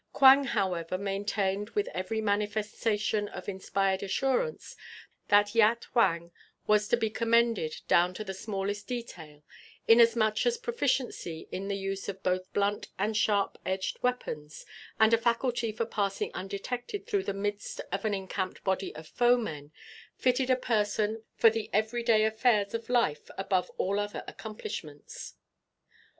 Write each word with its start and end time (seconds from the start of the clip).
Quang, 0.13 0.45
however, 0.45 0.97
maintained 0.97 1.69
with 1.75 1.87
every 1.89 2.21
manifestation 2.21 3.27
of 3.27 3.47
inspired 3.47 4.01
assurance 4.01 4.75
that 5.27 5.53
Yat 5.53 5.83
Huang 5.93 6.31
was 6.65 6.87
to 6.87 6.97
be 6.97 7.07
commended 7.11 7.81
down 7.87 8.15
to 8.15 8.23
the 8.23 8.33
smallest 8.33 8.87
detail, 8.87 9.43
inasmuch 9.87 10.43
as 10.47 10.57
proficiency 10.57 11.47
in 11.51 11.67
the 11.67 11.75
use 11.77 12.09
of 12.09 12.23
both 12.23 12.51
blunt 12.51 12.87
and 12.97 13.15
sharp 13.15 13.59
edged 13.63 14.01
weapons, 14.01 14.65
and 14.99 15.13
a 15.13 15.19
faculty 15.19 15.71
for 15.71 15.85
passing 15.85 16.31
undetected 16.33 17.05
through 17.05 17.23
the 17.23 17.31
midst 17.31 17.79
of 17.91 18.03
an 18.03 18.15
encamped 18.15 18.63
body 18.63 18.95
of 18.95 19.07
foemen, 19.07 19.71
fitted 20.15 20.49
a 20.49 20.55
person 20.55 21.21
for 21.35 21.51
the 21.51 21.69
every 21.71 22.01
day 22.01 22.25
affairs 22.25 22.73
of 22.73 22.89
life 22.89 23.29
above 23.37 23.69
all 23.77 23.99
other 23.99 24.23
accomplishments. 24.27 25.35